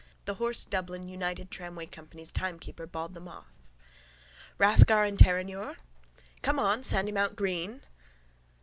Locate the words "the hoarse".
0.25-0.65